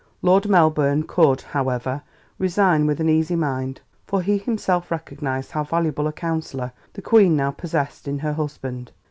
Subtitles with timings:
[0.23, 2.01] Lord Melbourne could, however,
[2.39, 7.35] resign with an easy mind, for he himself recognized how valuable a counsellor the Queen
[7.35, 8.93] now possessed in her husband.